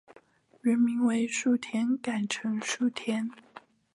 [0.63, 3.29] 原姓为薮田改成薮田。